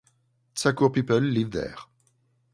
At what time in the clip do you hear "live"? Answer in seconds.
1.19-1.51